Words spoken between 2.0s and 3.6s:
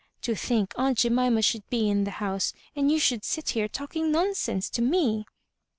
the house, and you should sit